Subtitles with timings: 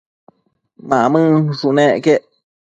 [0.89, 2.23] Mamënshunec quec